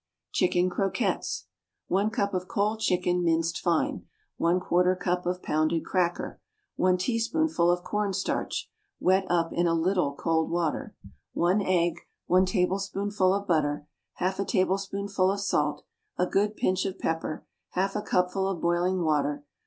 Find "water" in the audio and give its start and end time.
10.49-10.95, 19.03-19.45